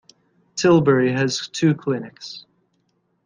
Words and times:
Tilbury 0.55 1.11
has 1.11 1.47
two 1.49 1.75
clinics. 1.75 2.47